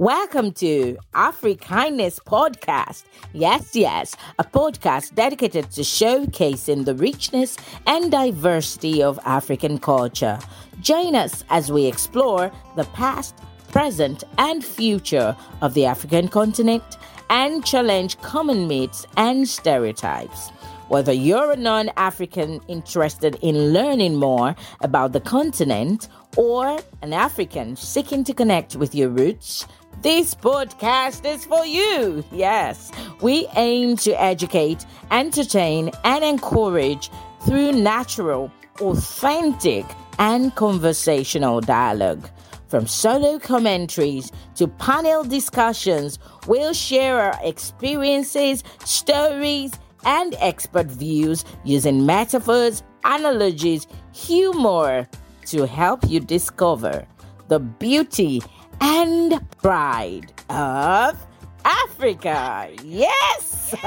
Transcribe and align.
Welcome 0.00 0.52
to 0.52 0.96
Afrikindness 1.12 2.20
Podcast. 2.24 3.04
Yes, 3.34 3.76
yes, 3.76 4.16
a 4.38 4.44
podcast 4.44 5.14
dedicated 5.14 5.70
to 5.72 5.82
showcasing 5.82 6.86
the 6.86 6.94
richness 6.94 7.58
and 7.86 8.10
diversity 8.10 9.02
of 9.02 9.20
African 9.26 9.76
culture. 9.76 10.38
Join 10.80 11.14
us 11.14 11.44
as 11.50 11.70
we 11.70 11.84
explore 11.84 12.50
the 12.76 12.84
past, 12.94 13.36
present, 13.68 14.24
and 14.38 14.64
future 14.64 15.36
of 15.60 15.74
the 15.74 15.84
African 15.84 16.28
continent 16.28 16.96
and 17.28 17.62
challenge 17.62 18.18
common 18.22 18.68
myths 18.68 19.04
and 19.18 19.46
stereotypes. 19.46 20.48
Whether 20.88 21.12
you're 21.12 21.52
a 21.52 21.56
non 21.56 21.90
African 21.98 22.60
interested 22.68 23.38
in 23.42 23.72
learning 23.74 24.16
more 24.16 24.56
about 24.80 25.12
the 25.12 25.20
continent 25.20 26.08
or 26.36 26.80
an 27.02 27.12
African 27.12 27.76
seeking 27.76 28.24
to 28.24 28.34
connect 28.34 28.74
with 28.76 28.92
your 28.94 29.08
roots, 29.08 29.66
this 30.02 30.34
podcast 30.34 31.24
is 31.24 31.44
for 31.44 31.66
you. 31.66 32.24
Yes, 32.32 32.90
we 33.20 33.46
aim 33.56 33.96
to 33.98 34.12
educate, 34.20 34.86
entertain, 35.10 35.90
and 36.04 36.24
encourage 36.24 37.10
through 37.44 37.72
natural, 37.72 38.50
authentic, 38.80 39.84
and 40.18 40.54
conversational 40.54 41.60
dialogue. 41.60 42.28
From 42.68 42.86
solo 42.86 43.38
commentaries 43.38 44.30
to 44.54 44.68
panel 44.68 45.24
discussions, 45.24 46.18
we'll 46.46 46.72
share 46.72 47.20
our 47.20 47.38
experiences, 47.42 48.62
stories, 48.84 49.72
and 50.04 50.34
expert 50.38 50.86
views 50.86 51.44
using 51.64 52.06
metaphors, 52.06 52.82
analogies, 53.04 53.86
humor 54.12 55.08
to 55.46 55.66
help 55.66 56.08
you 56.08 56.20
discover 56.20 57.06
the 57.48 57.58
beauty 57.58 58.40
and 58.80 59.40
pride 59.58 60.32
of 60.48 61.16
Africa. 61.64 62.70
Yes! 62.82 63.74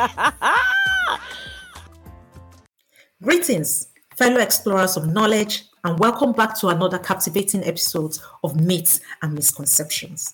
Greetings, 3.22 3.88
fellow 4.16 4.40
explorers 4.40 4.98
of 4.98 5.08
knowledge, 5.08 5.64
and 5.84 6.00
welcome 6.00 6.32
back 6.32 6.58
to 6.60 6.68
another 6.68 7.00
captivating 7.00 7.64
episode 7.64 8.18
of 8.44 8.60
Myths 8.60 9.00
and 9.22 9.34
Misconceptions. 9.34 10.34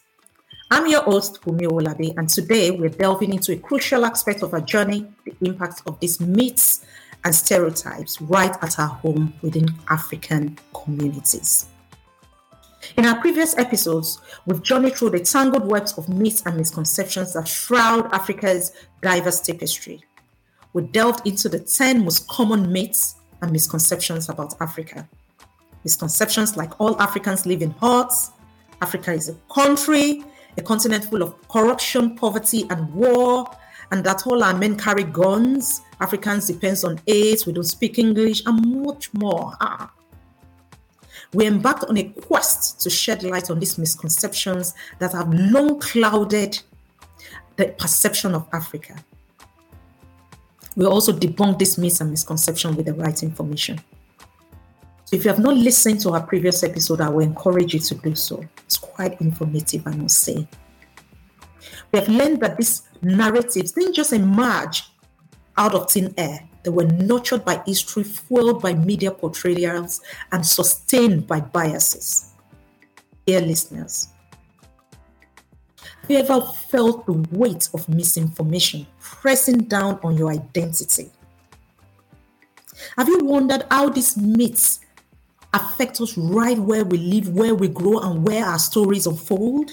I'm 0.72 0.86
your 0.88 1.02
host, 1.04 1.42
Bumi 1.42 1.68
Olabi, 1.68 2.16
and 2.18 2.30
today 2.30 2.72
we're 2.72 2.90
delving 2.90 3.34
into 3.34 3.54
a 3.54 3.58
crucial 3.58 4.06
aspect 4.06 4.44
of 4.44 4.54
our 4.54 4.62
journey 4.62 5.08
the 5.26 5.34
impact 5.42 5.82
of 5.88 6.00
these 6.00 6.20
myths 6.20 6.86
and 7.26 7.34
stereotypes 7.34 8.22
right 8.22 8.56
at 8.62 8.80
our 8.80 8.88
home 8.88 9.34
within 9.42 9.68
African 9.90 10.58
communities. 10.74 11.68
In 12.98 13.06
our 13.06 13.20
previous 13.22 13.58
episodes, 13.58 14.20
we've 14.46 14.64
journeyed 14.64 14.96
through 14.96 15.12
the 15.12 15.20
tangled 15.20 15.70
webs 15.70 15.98
of 15.98 16.10
myths 16.10 16.44
and 16.46 16.58
misconceptions 16.58 17.34
that 17.34 17.48
shroud 17.48 18.12
Africa's 18.14 18.72
diverse 19.02 19.42
tapestry. 19.42 20.04
We 20.74 20.84
delved 20.84 21.26
into 21.28 21.50
the 21.50 21.60
10 21.60 22.04
most 22.04 22.28
common 22.28 22.72
myths 22.72 23.16
and 23.42 23.52
misconceptions 23.52 24.30
about 24.30 24.60
Africa. 24.62 25.08
Misconceptions 25.84 26.58
like 26.58 26.80
all 26.80 27.00
Africans 27.02 27.46
live 27.46 27.62
in 27.62 27.72
huts, 27.72 28.32
Africa 28.82 29.14
is 29.14 29.30
a 29.30 29.36
country, 29.54 30.24
a 30.58 30.62
continent 30.62 31.06
full 31.06 31.22
of 31.22 31.48
corruption, 31.48 32.16
poverty, 32.16 32.66
and 32.70 32.92
war, 32.94 33.50
and 33.92 34.04
that 34.04 34.26
all 34.28 34.44
our 34.44 34.54
men 34.54 34.78
carry 34.78 35.04
guns, 35.04 35.82
Africans 36.02 36.48
depends 36.48 36.84
on 36.84 37.00
AIDS, 37.08 37.46
we 37.46 37.54
don't 37.54 37.64
speak 37.64 37.98
English, 38.00 38.44
and 38.46 38.84
much 38.84 39.14
more. 39.14 39.54
Ah, 39.62 39.92
we 41.34 41.46
embarked 41.46 41.84
on 41.86 41.98
a 41.98 42.04
quest 42.04 42.80
to 42.82 42.90
shed 42.90 43.24
light 43.24 43.50
on 43.50 43.60
these 43.60 43.78
misconceptions 43.78 44.74
that 45.00 45.12
have 45.12 45.32
long 45.34 45.80
clouded 45.80 46.60
the 47.56 47.68
perception 47.78 48.34
of 48.34 48.48
Africa. 48.52 48.96
We 50.76 50.86
also 50.86 51.12
debunked 51.12 51.60
these 51.60 51.78
myths 51.78 52.02
and 52.02 52.10
misconceptions 52.10 52.78
with 52.78 52.86
the 52.86 52.94
right 52.94 53.22
information. 53.22 53.80
So 55.06 55.16
if 55.16 55.26
you 55.26 55.30
have 55.30 55.40
not 55.40 55.56
listened 55.56 56.00
to 56.02 56.12
our 56.12 56.22
previous 56.22 56.64
episode, 56.64 57.02
I 57.02 57.10
will 57.10 57.22
encourage 57.22 57.74
you 57.74 57.80
to 57.80 57.96
do 57.96 58.16
so. 58.16 58.46
It's 58.66 58.78
quite 58.78 59.20
informative, 59.22 59.86
I 59.88 59.96
must 59.96 60.20
say. 60.20 60.48
We 61.92 62.00
have 62.00 62.08
learned 62.08 62.42
that 62.42 62.58
these 62.58 62.84
narratives 63.02 63.72
didn't 63.72 63.94
just 63.94 64.14
emerge 64.14 64.84
out 65.58 65.74
of 65.74 65.92
thin 65.92 66.14
air. 66.18 66.49
They 66.64 66.70
were 66.70 66.86
nurtured 66.86 67.46
by 67.46 67.62
history, 67.66 68.04
fueled 68.04 68.62
by 68.62 68.74
media 68.74 69.12
portrayals, 69.12 70.02
and 70.32 70.46
sustained 70.46 71.26
by 71.28 71.40
biases. 71.40 72.34
Dear 73.26 73.42
listeners, 73.42 74.10
have 76.02 76.12
you 76.12 76.18
ever 76.18 76.42
felt 76.42 77.06
the 77.06 77.14
weight 77.32 77.70
of 77.74 77.88
misinformation 77.88 78.88
pressing 79.00 79.60
down 79.60 80.00
on 80.04 80.18
your 80.18 80.32
identity? 80.32 81.12
Have 82.98 83.08
you 83.08 83.20
wondered 83.24 83.66
how 83.70 83.90
these 83.90 84.18
myths 84.18 84.80
affect 85.54 86.02
us 86.02 86.18
right 86.18 86.58
where 86.58 86.84
we 86.84 86.98
live, 86.98 87.30
where 87.30 87.56
we 87.56 87.68
grow, 87.68 88.00
and 88.00 88.28
where 88.28 88.46
our 88.46 88.60
stories 88.60 89.08
unfold? 89.08 89.72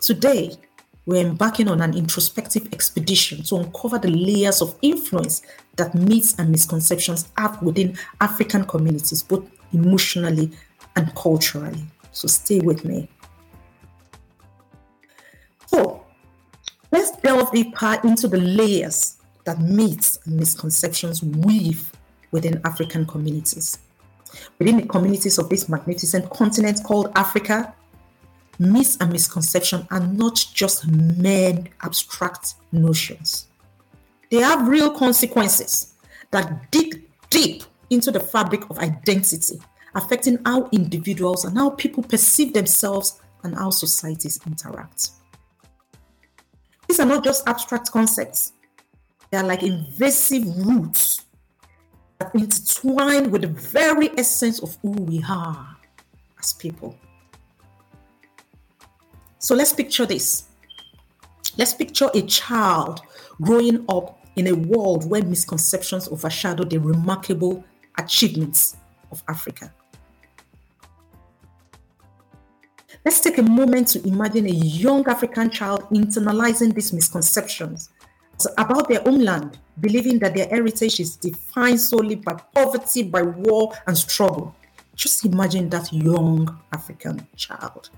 Today, 0.00 0.56
we're 1.06 1.26
embarking 1.26 1.68
on 1.68 1.80
an 1.80 1.96
introspective 1.96 2.68
expedition 2.72 3.42
to 3.44 3.56
uncover 3.56 3.98
the 3.98 4.10
layers 4.10 4.60
of 4.60 4.76
influence 4.82 5.42
that 5.76 5.94
myths 5.94 6.38
and 6.38 6.50
misconceptions 6.50 7.28
have 7.36 7.60
within 7.62 7.96
African 8.20 8.64
communities, 8.64 9.22
both 9.22 9.48
emotionally 9.72 10.50
and 10.96 11.14
culturally. 11.14 11.82
So 12.12 12.28
stay 12.28 12.60
with 12.60 12.84
me. 12.84 13.08
So 15.66 16.04
let's 16.92 17.12
delve 17.18 17.50
deeper 17.52 17.98
into 18.04 18.28
the 18.28 18.38
layers 18.38 19.16
that 19.44 19.60
myths 19.60 20.18
and 20.26 20.36
misconceptions 20.36 21.22
weave 21.22 21.92
within 22.30 22.60
African 22.64 23.06
communities. 23.06 23.78
Within 24.58 24.76
the 24.76 24.86
communities 24.86 25.38
of 25.38 25.48
this 25.48 25.68
magnificent 25.68 26.30
continent 26.30 26.82
called 26.84 27.10
Africa, 27.16 27.74
myths 28.60 28.98
and 29.00 29.10
misconceptions 29.10 29.86
are 29.90 30.00
not 30.00 30.44
just 30.54 30.86
mere 30.86 31.64
abstract 31.82 32.54
notions. 32.72 33.48
They 34.30 34.38
have 34.38 34.68
real 34.68 34.90
consequences 34.90 35.94
that 36.30 36.70
dig 36.70 37.08
deep 37.30 37.64
into 37.88 38.10
the 38.10 38.20
fabric 38.20 38.68
of 38.70 38.78
identity, 38.78 39.60
affecting 39.94 40.38
how 40.44 40.68
individuals 40.72 41.44
and 41.44 41.56
how 41.56 41.70
people 41.70 42.02
perceive 42.02 42.52
themselves 42.52 43.20
and 43.42 43.54
how 43.56 43.70
societies 43.70 44.38
interact. 44.46 45.10
These 46.86 47.00
are 47.00 47.06
not 47.06 47.24
just 47.24 47.48
abstract 47.48 47.90
concepts, 47.90 48.52
they 49.30 49.38
are 49.38 49.44
like 49.44 49.62
invasive 49.62 50.44
roots 50.66 51.24
that 52.18 52.34
intertwine 52.34 53.30
with 53.30 53.42
the 53.42 53.48
very 53.48 54.10
essence 54.18 54.60
of 54.60 54.76
who 54.82 54.90
we 54.90 55.24
are 55.28 55.76
as 56.38 56.52
people. 56.52 56.96
So 59.40 59.54
let's 59.54 59.72
picture 59.72 60.04
this. 60.04 60.44
Let's 61.56 61.72
picture 61.72 62.10
a 62.14 62.20
child 62.22 63.00
growing 63.40 63.86
up 63.88 64.20
in 64.36 64.48
a 64.48 64.54
world 64.54 65.08
where 65.08 65.22
misconceptions 65.22 66.08
overshadow 66.08 66.64
the 66.64 66.78
remarkable 66.78 67.64
achievements 67.96 68.76
of 69.10 69.22
Africa. 69.28 69.72
Let's 73.02 73.20
take 73.20 73.38
a 73.38 73.42
moment 73.42 73.88
to 73.88 74.06
imagine 74.06 74.44
a 74.44 74.50
young 74.50 75.08
African 75.08 75.48
child 75.48 75.84
internalizing 75.90 76.74
these 76.74 76.92
misconceptions 76.92 77.88
about 78.58 78.90
their 78.90 79.00
homeland, 79.00 79.58
believing 79.80 80.18
that 80.18 80.34
their 80.34 80.48
heritage 80.48 81.00
is 81.00 81.16
defined 81.16 81.80
solely 81.80 82.16
by 82.16 82.34
poverty, 82.54 83.04
by 83.04 83.22
war, 83.22 83.72
and 83.86 83.96
struggle. 83.96 84.54
Just 84.94 85.24
imagine 85.24 85.70
that 85.70 85.90
young 85.94 86.60
African 86.72 87.26
child. 87.36 87.88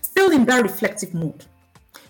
Still 0.00 0.30
in 0.30 0.44
that 0.46 0.62
reflective 0.62 1.14
mood, 1.14 1.44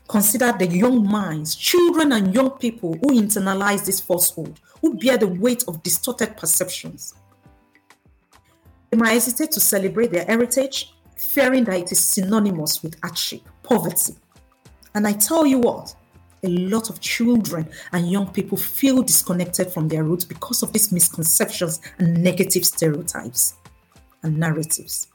consider 0.09 0.53
the 0.53 0.67
young 0.67 1.07
minds, 1.07 1.55
children, 1.55 2.13
and 2.13 2.35
young 2.35 2.51
people 2.51 2.95
who 2.95 3.21
internalize 3.21 3.87
this 3.87 4.01
falsehood, 4.01 4.61
who 4.81 4.95
bear 4.95 5.17
the 5.17 5.29
weight 5.29 5.65
of 5.69 5.83
distorted 5.83 6.37
perceptions. 6.37 7.15
They 8.91 8.99
might 8.99 9.13
hesitate 9.13 9.53
to 9.53 9.61
celebrate 9.61 10.11
their 10.13 10.25
heritage, 10.25 10.95
fearing 11.17 11.65
that 11.65 11.79
it 11.79 11.93
is 11.93 12.05
synonymous 12.05 12.83
with 12.83 13.01
hardship, 13.01 13.41
poverty. 13.63 14.15
And 14.95 15.07
I 15.07 15.13
tell 15.13 15.47
you 15.47 15.59
what, 15.59 15.95
a 16.43 16.49
lot 16.49 16.91
of 16.91 17.01
children 17.01 17.69
and 17.93 18.11
young 18.11 18.31
people 18.33 18.59
feel 18.59 19.03
disconnected 19.03 19.71
from 19.71 19.89
their 19.89 20.03
roots 20.05 20.25
because 20.25 20.63
of 20.63 20.73
these 20.73 20.91
misconceptions 20.93 21.81
and 21.99 22.23
negative 22.23 22.65
stereotypes 22.65 23.55
and 24.25 24.37
narratives. 24.37 25.12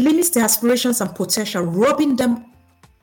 It 0.00 0.04
limits 0.04 0.30
their 0.30 0.44
aspirations 0.44 1.02
and 1.02 1.14
potential, 1.14 1.62
robbing 1.62 2.16
them 2.16 2.46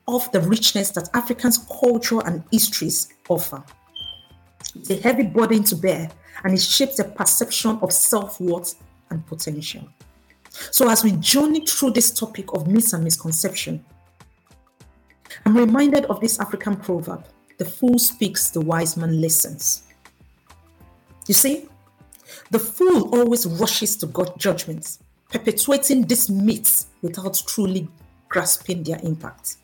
of 0.07 0.31
the 0.31 0.41
richness 0.41 0.89
that 0.91 1.07
Africans' 1.13 1.59
culture 1.79 2.21
and 2.25 2.43
histories 2.51 3.13
offer. 3.29 3.63
It's 4.73 4.89
a 4.89 4.95
heavy 4.95 5.21
burden 5.21 5.63
to 5.65 5.75
bear, 5.75 6.09
and 6.43 6.55
it 6.55 6.59
shapes 6.59 6.97
the 6.97 7.03
perception 7.03 7.77
of 7.83 7.93
self 7.93 8.41
worth 8.41 8.73
and 9.11 9.23
potential. 9.27 9.87
So, 10.71 10.89
as 10.89 11.03
we 11.03 11.11
journey 11.11 11.67
through 11.67 11.91
this 11.91 12.09
topic 12.09 12.51
of 12.53 12.65
myths 12.67 12.93
and 12.93 13.03
misconception, 13.03 13.85
I'm 15.45 15.55
reminded 15.55 16.05
of 16.05 16.19
this 16.19 16.39
African 16.39 16.77
proverb 16.77 17.27
the 17.59 17.65
fool 17.65 17.99
speaks, 17.99 18.49
the 18.49 18.61
wise 18.61 18.97
man 18.97 19.21
listens. 19.21 19.83
You 21.27 21.35
see, 21.35 21.67
the 22.49 22.57
fool 22.57 23.15
always 23.15 23.45
rushes 23.45 23.95
to 23.97 24.07
God 24.07 24.39
judgments, 24.39 24.97
perpetuating 25.29 26.05
these 26.07 26.29
myths 26.29 26.87
without 27.01 27.41
truly 27.47 27.87
grasping 28.29 28.83
their 28.83 28.99
impact. 29.03 29.57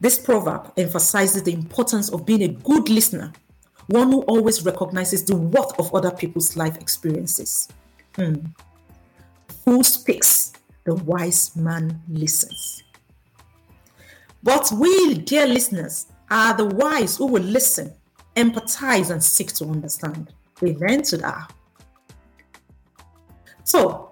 This 0.00 0.18
proverb 0.18 0.72
emphasizes 0.76 1.42
the 1.42 1.52
importance 1.52 2.10
of 2.10 2.26
being 2.26 2.42
a 2.42 2.48
good 2.48 2.88
listener, 2.88 3.32
one 3.86 4.10
who 4.10 4.22
always 4.22 4.64
recognizes 4.64 5.24
the 5.24 5.36
worth 5.36 5.78
of 5.78 5.94
other 5.94 6.10
people's 6.10 6.56
life 6.56 6.76
experiences. 6.76 7.68
Hmm. 8.14 8.36
Fool 9.64 9.84
speaks, 9.84 10.52
the 10.84 10.94
wise 10.94 11.54
man 11.56 12.00
listens. 12.08 12.84
But 14.42 14.70
we, 14.72 15.14
dear 15.14 15.46
listeners, 15.46 16.06
are 16.30 16.56
the 16.56 16.66
wise 16.66 17.16
who 17.16 17.26
will 17.26 17.42
listen, 17.42 17.92
empathize, 18.36 19.10
and 19.10 19.22
seek 19.22 19.52
to 19.54 19.64
understand. 19.64 20.32
Amen 20.62 21.02
to 21.02 21.16
that. 21.18 21.52
So, 23.64 24.05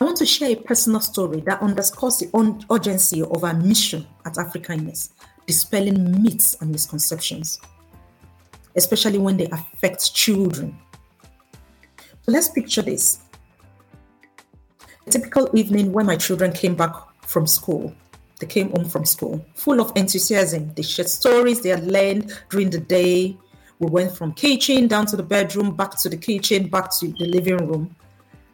I 0.00 0.06
want 0.06 0.16
to 0.16 0.24
share 0.26 0.52
a 0.52 0.56
personal 0.56 1.00
story 1.00 1.42
that 1.42 1.60
underscores 1.60 2.20
the 2.20 2.64
urgency 2.70 3.20
of 3.20 3.44
our 3.44 3.52
mission 3.52 4.06
at 4.24 4.32
Afrikindness, 4.34 5.10
dispelling 5.46 6.22
myths 6.22 6.56
and 6.62 6.70
misconceptions, 6.70 7.60
especially 8.76 9.18
when 9.18 9.36
they 9.36 9.46
affect 9.48 10.14
children. 10.14 10.78
So 11.98 12.32
let's 12.32 12.48
picture 12.48 12.80
this. 12.80 13.20
A 15.06 15.10
typical 15.10 15.50
evening 15.52 15.92
when 15.92 16.06
my 16.06 16.16
children 16.16 16.52
came 16.52 16.74
back 16.74 16.94
from 17.26 17.46
school. 17.46 17.94
They 18.38 18.46
came 18.46 18.70
home 18.70 18.88
from 18.88 19.04
school 19.04 19.44
full 19.54 19.82
of 19.82 19.92
enthusiasm. 19.96 20.72
They 20.74 20.82
shared 20.82 21.10
stories 21.10 21.60
they 21.60 21.68
had 21.68 21.86
learned 21.86 22.32
during 22.48 22.70
the 22.70 22.80
day. 22.80 23.36
We 23.80 23.90
went 23.90 24.16
from 24.16 24.32
kitchen 24.32 24.88
down 24.88 25.04
to 25.06 25.16
the 25.16 25.22
bedroom, 25.22 25.76
back 25.76 25.98
to 25.98 26.08
the 26.08 26.16
kitchen, 26.16 26.68
back 26.68 26.90
to 27.00 27.08
the 27.08 27.26
living 27.26 27.58
room 27.58 27.94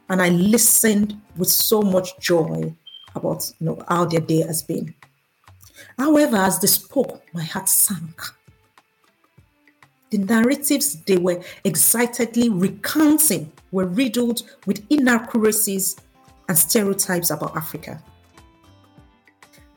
and 0.08 0.22
I 0.22 0.28
listened 0.28 1.20
with 1.36 1.48
so 1.48 1.82
much 1.82 2.18
joy 2.18 2.74
about 3.14 3.50
you 3.58 3.66
know 3.66 3.82
how 3.88 4.04
their 4.04 4.20
day 4.20 4.42
has 4.42 4.62
been. 4.62 4.94
However, 5.98 6.36
as 6.36 6.58
they 6.60 6.66
spoke, 6.66 7.22
my 7.32 7.42
heart 7.42 7.68
sank. 7.68 8.20
The 10.10 10.18
narratives 10.18 11.02
they 11.04 11.16
were 11.16 11.42
excitedly 11.64 12.48
recounting 12.48 13.52
were 13.72 13.86
riddled 13.86 14.42
with 14.64 14.84
inaccuracies 14.90 15.96
and 16.48 16.56
stereotypes 16.56 17.30
about 17.30 17.56
Africa. 17.56 18.00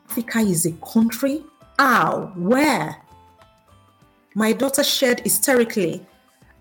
Africa 0.08 0.38
is 0.38 0.66
a 0.66 0.72
country? 0.72 1.42
How? 1.78 2.32
Where? 2.36 2.96
My 4.34 4.52
daughter 4.52 4.84
shared 4.84 5.20
hysterically 5.20 6.06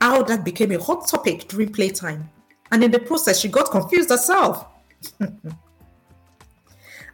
how 0.01 0.23
that 0.23 0.43
became 0.43 0.71
a 0.71 0.81
hot 0.81 1.07
topic 1.07 1.47
during 1.47 1.71
playtime 1.71 2.29
and 2.71 2.83
in 2.83 2.91
the 2.91 2.99
process, 2.99 3.39
she 3.39 3.47
got 3.47 3.71
confused 3.71 4.09
herself. 4.09 4.65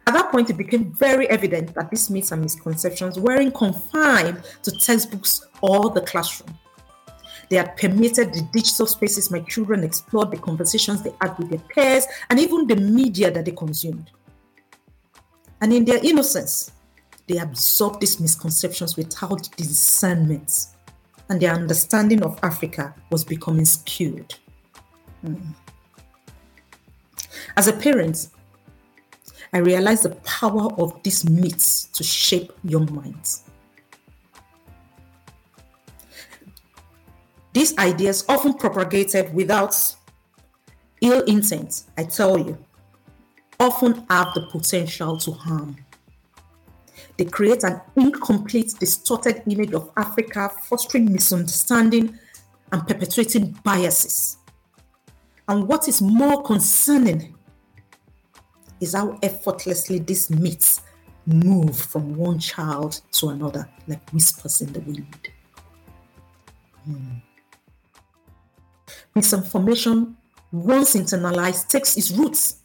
At 0.08 0.14
that 0.14 0.30
point, 0.30 0.50
it 0.50 0.56
became 0.56 0.92
very 0.92 1.28
evident 1.28 1.74
that 1.74 1.90
these 1.90 2.08
myths 2.10 2.30
and 2.30 2.42
misconceptions 2.42 3.18
weren't 3.18 3.54
confined 3.54 4.40
to 4.62 4.70
textbooks 4.70 5.44
or 5.62 5.90
the 5.90 6.02
classroom. 6.02 6.56
They 7.48 7.56
had 7.56 7.76
permeated 7.76 8.32
the 8.32 8.42
digital 8.52 8.86
spaces 8.86 9.30
my 9.30 9.40
children 9.40 9.82
explored, 9.82 10.30
the 10.30 10.36
conversations 10.36 11.02
they 11.02 11.12
had 11.20 11.36
with 11.38 11.50
their 11.50 11.58
peers, 11.58 12.06
and 12.30 12.38
even 12.38 12.66
the 12.66 12.76
media 12.76 13.30
that 13.32 13.44
they 13.44 13.50
consumed. 13.52 14.10
And 15.60 15.72
in 15.72 15.84
their 15.84 16.04
innocence, 16.04 16.72
they 17.26 17.38
absorbed 17.38 18.00
these 18.00 18.20
misconceptions 18.20 18.96
without 18.96 19.48
discernment, 19.56 20.66
and 21.28 21.40
their 21.40 21.52
understanding 21.52 22.22
of 22.22 22.38
Africa 22.42 22.94
was 23.10 23.24
becoming 23.24 23.64
skewed. 23.64 24.34
Mm. 25.24 25.54
As 27.56 27.68
a 27.68 27.72
parent, 27.72 28.28
I 29.52 29.58
realize 29.58 30.02
the 30.02 30.10
power 30.16 30.72
of 30.74 31.02
these 31.02 31.28
myths 31.28 31.84
to 31.94 32.04
shape 32.04 32.52
young 32.64 32.92
minds. 32.94 33.42
These 37.52 37.78
ideas, 37.78 38.24
often 38.28 38.52
propagated 38.54 39.32
without 39.32 39.74
ill 41.00 41.22
intent, 41.22 41.84
I 41.96 42.04
tell 42.04 42.36
you, 42.38 42.58
often 43.58 44.04
have 44.10 44.34
the 44.34 44.46
potential 44.50 45.16
to 45.16 45.32
harm. 45.32 45.76
They 47.16 47.24
create 47.24 47.64
an 47.64 47.80
incomplete, 47.96 48.74
distorted 48.78 49.42
image 49.48 49.72
of 49.72 49.90
Africa, 49.96 50.50
fostering 50.64 51.10
misunderstanding 51.10 52.18
and 52.72 52.86
perpetuating 52.86 53.58
biases. 53.64 54.36
And 55.48 55.68
what 55.68 55.88
is 55.88 56.02
more 56.02 56.42
concerning 56.42 57.34
is 58.80 58.94
how 58.94 59.18
effortlessly 59.22 59.98
these 60.00 60.28
myths 60.30 60.82
move 61.26 61.76
from 61.76 62.14
one 62.16 62.38
child 62.38 63.00
to 63.12 63.28
another 63.28 63.68
like 63.86 64.08
whispers 64.10 64.60
in 64.60 64.72
the 64.72 64.80
wind. 64.80 65.28
Hmm. 66.84 67.18
Misinformation, 69.14 70.16
once 70.52 70.94
internalized, 70.94 71.68
takes 71.68 71.96
its 71.96 72.10
roots. 72.10 72.58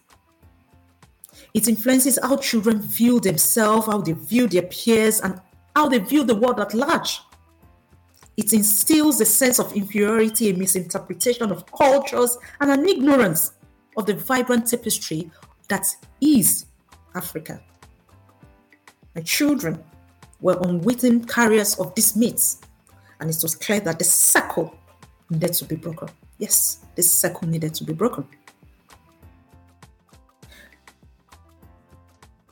It 1.54 1.68
influences 1.68 2.20
how 2.22 2.38
children 2.38 2.82
view 2.82 3.20
themselves, 3.20 3.88
how 3.88 4.02
they 4.02 4.14
view 4.14 4.48
their 4.48 4.64
peers, 4.64 5.22
and 5.22 5.40
how 5.76 5.90
they 5.90 6.00
view 6.00 6.24
the 6.24 6.36
world 6.36 6.60
at 6.60 6.74
large. 6.74 7.20
It 8.42 8.54
instills 8.54 9.22
a 9.22 9.26
sense 9.26 9.60
of 9.60 9.72
inferiority, 9.74 10.50
a 10.50 10.54
misinterpretation 10.56 11.52
of 11.52 11.64
cultures, 11.72 12.40
and 12.60 12.72
an 12.72 12.90
ignorance 12.90 13.54
of 13.96 14.08
the 14.08 14.16
vibrant 14.16 14.66
tapestry 14.66 15.30
that 15.68 15.86
is 16.20 16.66
Africa. 17.14 17.62
My 19.14 19.22
children 19.22 19.84
were 20.40 20.58
unwitting 20.64 21.26
carriers 21.26 21.76
of 21.76 21.94
these 21.94 22.16
myths, 22.16 22.62
and 23.20 23.30
it 23.30 23.38
was 23.44 23.54
clear 23.54 23.80
that 23.82 24.00
the 24.00 24.06
circle 24.06 24.76
needed 25.30 25.54
to 25.54 25.66
be 25.66 25.76
broken. 25.76 26.10
Yes, 26.40 26.80
this 26.96 27.12
circle 27.12 27.48
needed 27.48 27.76
to 27.76 27.84
be 27.84 27.94
broken. 27.94 28.28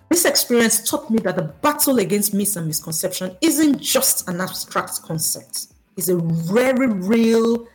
This 0.10 0.26
experience 0.26 0.88
taught 0.88 1.10
me 1.10 1.18
that 1.22 1.36
the 1.36 1.52
battle 1.64 1.98
against 1.98 2.36
myths 2.36 2.58
and 2.58 2.68
misconception 2.68 3.36
isn't 3.42 3.82
just 3.82 4.30
an 4.30 4.40
abstract 4.40 5.02
concept. 5.02 5.74
It's 6.00 6.10
a 6.10 6.18
very 6.18 6.88
real, 6.88 7.68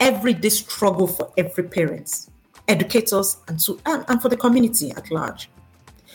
everyday 0.00 0.48
struggle 0.48 1.06
for 1.06 1.32
every 1.36 1.64
parent, 1.64 2.28
educators, 2.66 3.36
and, 3.48 3.58
to, 3.60 3.78
and, 3.86 4.04
and 4.08 4.20
for 4.20 4.28
the 4.28 4.36
community 4.36 4.90
at 4.90 5.10
large. 5.10 5.48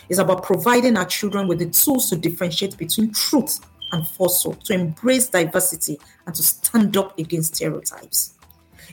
It's 0.10 0.20
about 0.20 0.44
providing 0.44 0.98
our 0.98 1.06
children 1.06 1.48
with 1.48 1.60
the 1.60 1.70
tools 1.70 2.10
to 2.10 2.18
differentiate 2.18 2.78
between 2.78 3.14
truth 3.14 3.60
and 3.94 4.08
falsehood, 4.08 4.62
to 4.66 4.74
embrace 4.74 5.28
diversity, 5.28 6.00
and 6.26 6.36
to 6.36 6.44
stand 6.44 6.98
up 6.98 7.18
against 7.18 7.56
stereotypes. 7.56 8.34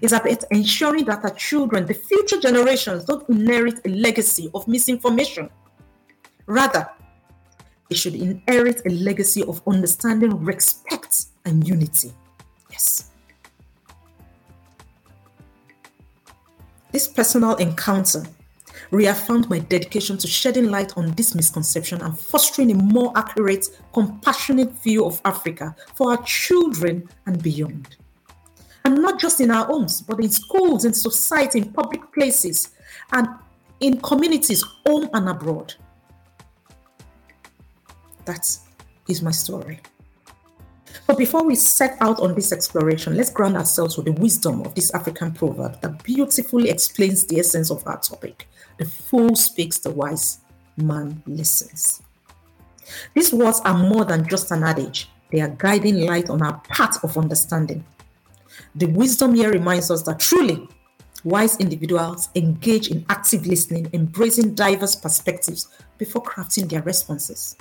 It's 0.00 0.12
about 0.12 0.44
ensuring 0.52 1.06
that 1.06 1.24
our 1.24 1.34
children, 1.34 1.86
the 1.86 1.94
future 1.94 2.38
generations, 2.38 3.04
don't 3.04 3.28
inherit 3.28 3.84
a 3.84 3.88
legacy 3.88 4.50
of 4.54 4.68
misinformation 4.68 5.50
Rather, 6.48 6.88
they 7.90 7.94
should 7.94 8.14
inherit 8.14 8.80
a 8.86 8.88
legacy 8.88 9.42
of 9.42 9.60
understanding, 9.66 10.42
respect, 10.42 11.26
and 11.44 11.68
unity. 11.68 12.10
This 16.92 17.06
personal 17.06 17.56
encounter 17.56 18.24
reaffirmed 18.90 19.50
my 19.50 19.58
dedication 19.58 20.16
to 20.18 20.26
shedding 20.26 20.70
light 20.70 20.96
on 20.96 21.12
this 21.12 21.34
misconception 21.34 22.00
and 22.00 22.18
fostering 22.18 22.70
a 22.70 22.74
more 22.74 23.12
accurate, 23.16 23.66
compassionate 23.92 24.72
view 24.82 25.04
of 25.04 25.20
Africa 25.24 25.74
for 25.94 26.12
our 26.12 26.22
children 26.22 27.08
and 27.26 27.42
beyond. 27.42 27.96
And 28.84 29.02
not 29.02 29.20
just 29.20 29.40
in 29.40 29.50
our 29.50 29.66
homes, 29.66 30.00
but 30.00 30.20
in 30.20 30.30
schools, 30.30 30.84
in 30.84 30.94
society, 30.94 31.58
in 31.58 31.72
public 31.72 32.12
places, 32.12 32.70
and 33.12 33.28
in 33.80 34.00
communities, 34.00 34.64
home 34.86 35.10
and 35.12 35.28
abroad. 35.28 35.74
That 38.24 38.48
is 39.08 39.22
my 39.22 39.30
story. 39.30 39.80
But 41.08 41.16
before 41.16 41.42
we 41.42 41.54
set 41.54 41.96
out 42.02 42.20
on 42.20 42.34
this 42.34 42.52
exploration, 42.52 43.16
let's 43.16 43.30
ground 43.30 43.56
ourselves 43.56 43.96
with 43.96 44.04
the 44.04 44.12
wisdom 44.12 44.60
of 44.60 44.74
this 44.74 44.92
African 44.92 45.32
proverb 45.32 45.80
that 45.80 46.04
beautifully 46.04 46.68
explains 46.68 47.24
the 47.24 47.40
essence 47.40 47.70
of 47.70 47.84
our 47.86 47.98
topic. 47.98 48.46
The 48.76 48.84
fool 48.84 49.34
speaks, 49.34 49.78
the 49.78 49.90
wise 49.90 50.40
man 50.76 51.22
listens. 51.26 52.02
These 53.14 53.32
words 53.32 53.62
are 53.64 53.78
more 53.78 54.04
than 54.04 54.28
just 54.28 54.50
an 54.50 54.62
adage, 54.62 55.08
they 55.32 55.40
are 55.40 55.48
guiding 55.48 56.02
light 56.02 56.28
on 56.28 56.42
our 56.42 56.60
path 56.68 57.02
of 57.02 57.16
understanding. 57.16 57.86
The 58.74 58.86
wisdom 58.86 59.34
here 59.34 59.50
reminds 59.50 59.90
us 59.90 60.02
that 60.02 60.20
truly 60.20 60.68
wise 61.24 61.56
individuals 61.56 62.28
engage 62.34 62.88
in 62.88 63.06
active 63.08 63.46
listening, 63.46 63.88
embracing 63.94 64.54
diverse 64.54 64.94
perspectives 64.94 65.68
before 65.96 66.22
crafting 66.22 66.68
their 66.68 66.82
responses. 66.82 67.56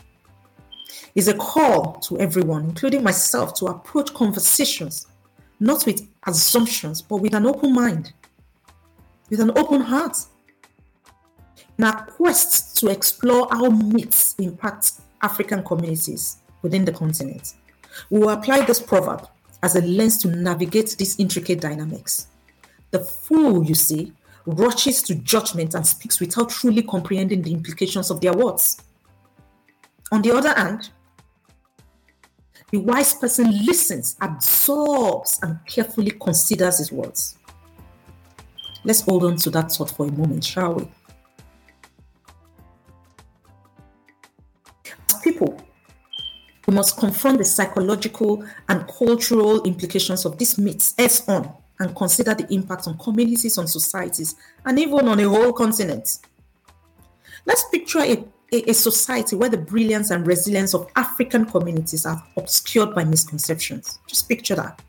It's 1.16 1.28
a 1.28 1.34
call 1.34 1.94
to 2.08 2.20
everyone, 2.20 2.66
including 2.66 3.04
myself, 3.04 3.54
to 3.56 3.68
approach 3.68 4.14
conversations 4.14 5.08
not 5.60 5.86
with 5.86 6.08
assumptions, 6.26 7.02
but 7.02 7.18
with 7.18 7.34
an 7.34 7.46
open 7.46 7.74
mind, 7.74 8.14
with 9.30 9.40
an 9.40 9.52
open 9.58 9.82
heart. 9.82 10.18
In 11.78 11.84
our 11.84 12.06
quest 12.06 12.78
to 12.78 12.90
explore 12.90 13.48
how 13.52 13.70
myths 13.70 14.36
impact 14.40 14.94
African 15.22 15.64
communities 15.64 16.38
within 16.62 16.86
the 16.86 16.92
continent, 16.92 17.54
we 18.10 18.20
will 18.20 18.30
apply 18.30 18.66
this 18.66 18.80
proverb 18.80 19.28
as 19.64 19.76
a 19.76 19.82
lens 19.82 20.18
to 20.20 20.28
navigate 20.28 20.96
these 20.98 21.20
intricate 21.20 21.62
dynamics. 21.62 22.28
The 22.92 23.00
fool, 23.00 23.64
you 23.64 23.76
see, 23.76 24.14
rushes 24.46 25.02
to 25.04 25.16
judgment 25.16 25.74
and 25.74 25.86
speaks 25.86 26.20
without 26.20 26.50
truly 26.50 26.84
comprehending 26.84 27.42
the 27.42 27.54
implications 27.54 28.10
of 28.10 28.22
their 28.22 28.34
words. 28.34 28.78
On 30.12 30.22
the 30.22 30.32
other 30.32 30.54
hand, 30.54 30.90
the 32.72 32.80
wise 32.80 33.14
person 33.14 33.66
listens, 33.66 34.18
absorbs, 34.22 35.40
and 35.42 35.60
carefully 35.66 36.12
considers 36.12 36.80
his 36.80 36.92
words. 36.92 37.38
Let's 38.84 39.02
hold 39.02 39.24
on 39.24 39.38
to 39.38 39.50
that 39.52 39.72
thought 39.72 39.92
for 39.92 40.08
a 40.08 40.12
moment, 40.12 40.44
shall 40.44 40.76
we? 40.76 40.88
As 45.14 45.22
people, 45.22 45.58
we 46.68 46.74
must 46.74 46.98
confront 46.98 47.38
the 47.38 47.46
psychological 47.46 48.46
and 48.68 48.88
cultural 48.88 49.64
implications 49.64 50.26
of 50.26 50.38
these 50.38 50.58
myths 50.58 50.94
heads 50.98 51.24
on 51.28 51.54
and 51.80 51.96
consider 51.96 52.34
the 52.34 52.52
impact 52.54 52.88
on 52.88 52.98
communities, 52.98 53.58
on 53.58 53.68
societies, 53.68 54.36
and 54.66 54.78
even 54.80 55.08
on 55.08 55.20
a 55.20 55.30
whole 55.30 55.54
continent. 55.54 56.20
Let's 57.46 57.64
picture 57.70 58.00
a, 58.00 58.26
a, 58.52 58.70
a, 58.70 58.74
society 58.74 59.36
where 59.36 59.50
the 59.50 59.58
brilliance 59.58 60.10
and 60.12 60.26
resilience 60.26 60.74
of 60.74 60.90
African 60.96 61.46
communities 61.46 62.06
are 62.06 62.24
obscured 62.38 62.96
by 62.96 63.04
misconceptions. 63.04 64.00
Just 64.08 64.30
picture 64.30 64.56
that. 64.56 64.82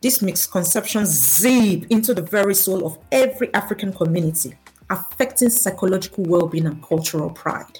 These 0.00 0.22
misconceptions 0.22 1.10
zip 1.10 1.86
into 1.90 2.14
the 2.14 2.22
very 2.22 2.54
soul 2.54 2.86
of 2.86 2.98
every 3.12 3.52
African 3.54 3.92
community, 3.92 4.56
affecting 4.88 5.50
psychological 5.50 6.24
well 6.24 6.46
being 6.46 6.66
and 6.66 6.82
cultural 6.82 7.30
pride. 7.30 7.78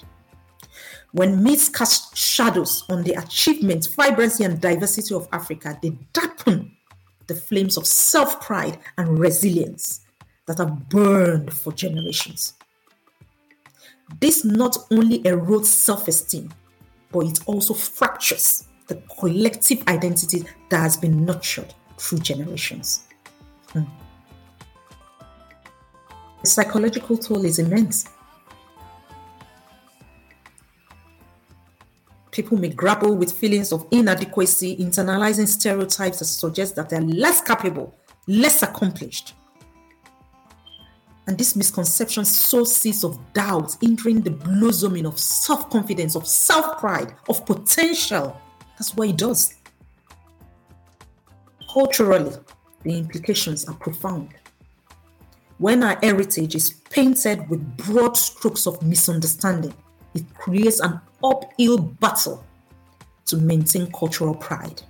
When 1.13 1.43
myths 1.43 1.67
cast 1.67 2.15
shadows 2.15 2.85
on 2.89 3.03
the 3.03 3.13
achievement, 3.13 3.89
vibrancy, 3.89 4.45
and 4.45 4.61
diversity 4.61 5.13
of 5.13 5.27
Africa, 5.33 5.77
they 5.81 5.97
darken 6.13 6.77
the 7.27 7.35
flames 7.35 7.75
of 7.75 7.85
self 7.85 8.39
pride 8.39 8.77
and 8.97 9.19
resilience 9.19 10.01
that 10.45 10.59
have 10.59 10.89
burned 10.89 11.53
for 11.53 11.73
generations. 11.73 12.53
This 14.19 14.43
not 14.43 14.77
only 14.91 15.19
erodes 15.23 15.65
self 15.65 16.07
esteem, 16.07 16.53
but 17.11 17.25
it 17.25 17.39
also 17.45 17.73
fractures 17.73 18.65
the 18.87 19.01
collective 19.19 19.83
identity 19.87 20.43
that 20.69 20.79
has 20.79 20.97
been 20.97 21.25
nurtured 21.25 21.73
through 21.97 22.19
generations. 22.19 23.03
Hmm. 23.69 23.83
The 26.41 26.49
psychological 26.49 27.17
toll 27.17 27.45
is 27.45 27.59
immense. 27.59 28.07
people 32.31 32.57
may 32.57 32.69
grapple 32.69 33.15
with 33.15 33.31
feelings 33.31 33.71
of 33.71 33.85
inadequacy, 33.91 34.77
internalizing 34.77 35.47
stereotypes 35.47 36.19
that 36.19 36.25
suggest 36.25 36.75
that 36.75 36.89
they're 36.89 37.01
less 37.01 37.41
capable, 37.41 37.95
less 38.27 38.63
accomplished. 38.63 39.33
And 41.27 41.37
this 41.37 41.55
misconception 41.55 42.25
sows 42.25 42.75
seeds 42.75 43.03
of 43.03 43.19
doubt, 43.33 43.77
hindering 43.79 44.21
the 44.21 44.31
blossoming 44.31 45.05
of 45.05 45.19
self 45.19 45.69
confidence, 45.69 46.15
of 46.15 46.27
self 46.27 46.79
pride, 46.79 47.13
of 47.29 47.45
potential. 47.45 48.39
That's 48.77 48.95
what 48.95 49.09
it 49.09 49.17
does. 49.17 49.55
Culturally, 51.71 52.35
the 52.83 52.97
implications 52.97 53.65
are 53.65 53.75
profound. 53.75 54.29
When 55.57 55.83
our 55.83 55.97
heritage 56.01 56.55
is 56.55 56.71
painted 56.89 57.47
with 57.47 57.77
broad 57.77 58.17
strokes 58.17 58.65
of 58.65 58.81
misunderstanding, 58.81 59.73
it 60.15 60.25
creates 60.33 60.79
an 60.79 60.99
uphill 61.23 61.77
battle 61.77 62.43
to 63.27 63.37
maintain 63.37 63.91
cultural 63.91 64.33
pride. 64.33 64.81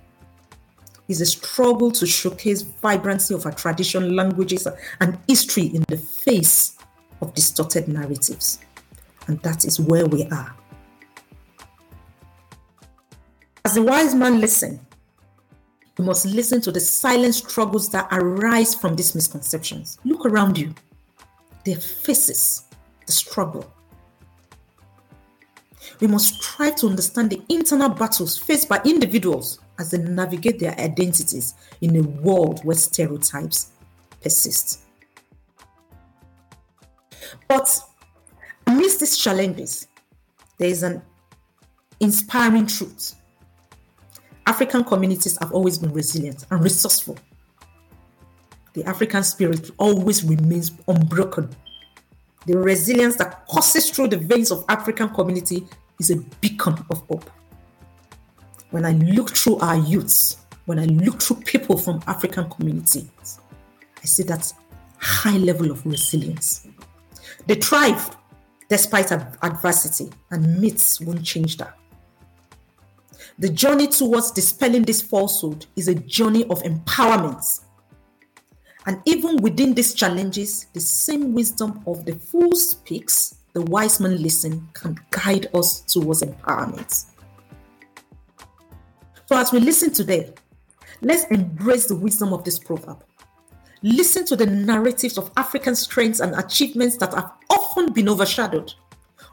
It's 1.08 1.20
a 1.20 1.26
struggle 1.26 1.90
to 1.92 2.06
showcase 2.06 2.62
vibrancy 2.62 3.34
of 3.34 3.44
our 3.44 3.52
tradition, 3.52 4.14
languages, 4.14 4.66
and 5.00 5.18
history 5.28 5.66
in 5.66 5.84
the 5.88 5.96
face 5.96 6.76
of 7.20 7.34
distorted 7.34 7.88
narratives. 7.88 8.60
And 9.26 9.40
that 9.42 9.64
is 9.64 9.78
where 9.80 10.06
we 10.06 10.24
are. 10.26 10.54
As 13.64 13.76
a 13.76 13.82
wise 13.82 14.14
man 14.14 14.40
listen, 14.40 14.80
you 15.98 16.04
must 16.04 16.26
listen 16.26 16.60
to 16.62 16.72
the 16.72 16.80
silent 16.80 17.34
struggles 17.34 17.90
that 17.90 18.08
arise 18.10 18.74
from 18.74 18.96
these 18.96 19.14
misconceptions. 19.14 19.98
Look 20.04 20.24
around 20.26 20.58
you, 20.58 20.74
their 21.64 21.76
faces, 21.76 22.64
the 23.06 23.12
struggle, 23.12 23.72
we 26.02 26.08
must 26.08 26.42
strive 26.42 26.74
to 26.76 26.88
understand 26.88 27.30
the 27.30 27.40
internal 27.48 27.88
battles 27.88 28.36
faced 28.36 28.68
by 28.68 28.80
individuals 28.84 29.60
as 29.78 29.90
they 29.90 29.98
navigate 29.98 30.58
their 30.58 30.78
identities 30.78 31.54
in 31.80 31.96
a 31.96 32.02
world 32.02 32.64
where 32.64 32.76
stereotypes 32.76 33.72
persist. 34.20 34.80
But 37.48 37.80
amidst 38.66 39.00
these 39.00 39.16
challenges, 39.16 39.88
there 40.58 40.68
is 40.68 40.82
an 40.82 41.02
inspiring 42.00 42.66
truth. 42.66 43.14
African 44.46 44.84
communities 44.84 45.38
have 45.38 45.52
always 45.52 45.78
been 45.78 45.92
resilient 45.92 46.44
and 46.50 46.62
resourceful. 46.62 47.18
The 48.74 48.84
African 48.84 49.22
spirit 49.22 49.70
always 49.78 50.24
remains 50.24 50.72
unbroken 50.88 51.54
the 52.46 52.58
resilience 52.58 53.16
that 53.16 53.46
courses 53.46 53.90
through 53.90 54.08
the 54.08 54.16
veins 54.16 54.50
of 54.50 54.64
African 54.68 55.08
community 55.10 55.66
is 56.00 56.10
a 56.10 56.16
beacon 56.40 56.74
of 56.90 56.98
hope. 57.08 57.30
When 58.72 58.84
I 58.84 58.92
look 58.92 59.30
through 59.30 59.58
our 59.58 59.76
youths, 59.76 60.38
when 60.66 60.80
I 60.80 60.86
look 60.86 61.22
through 61.22 61.36
people 61.42 61.78
from 61.78 62.02
African 62.08 62.50
communities, 62.50 63.38
I 64.02 64.04
see 64.04 64.24
that 64.24 64.52
high 64.98 65.36
level 65.38 65.70
of 65.70 65.86
resilience. 65.86 66.66
They 67.46 67.54
thrive 67.54 68.16
despite 68.68 69.12
adversity, 69.12 70.10
and 70.30 70.60
myths 70.60 71.00
won't 71.00 71.22
change 71.24 71.58
that. 71.58 71.78
The 73.38 73.48
journey 73.48 73.86
towards 73.86 74.32
dispelling 74.32 74.82
this 74.82 75.00
falsehood 75.00 75.66
is 75.76 75.86
a 75.86 75.94
journey 75.94 76.44
of 76.44 76.62
empowerment 76.62 77.60
and 78.86 79.00
even 79.04 79.36
within 79.36 79.74
these 79.74 79.94
challenges, 79.94 80.66
the 80.72 80.80
same 80.80 81.32
wisdom 81.32 81.82
of 81.86 82.04
the 82.04 82.14
fool 82.16 82.52
speaks, 82.54 83.36
the 83.52 83.62
wise 83.62 84.00
man 84.00 84.20
listen 84.20 84.68
can 84.72 84.98
guide 85.10 85.48
us 85.54 85.82
towards 85.82 86.22
empowerment. 86.22 87.04
So, 89.32 89.38
as 89.38 89.50
we 89.50 89.60
listen 89.60 89.94
today, 89.94 90.34
let's 91.00 91.24
embrace 91.28 91.86
the 91.86 91.96
wisdom 91.96 92.34
of 92.34 92.44
this 92.44 92.58
proverb. 92.58 93.02
Listen 93.82 94.26
to 94.26 94.36
the 94.36 94.44
narratives 94.44 95.16
of 95.16 95.30
African 95.38 95.74
strengths 95.74 96.20
and 96.20 96.34
achievements 96.34 96.98
that 96.98 97.14
have 97.14 97.32
often 97.48 97.94
been 97.94 98.10
overshadowed. 98.10 98.74